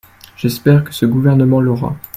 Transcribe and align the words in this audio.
J’espère 0.35 0.83
que 0.83 0.91
ce 0.91 1.05
gouvernement 1.05 1.61
l’aura. 1.61 1.95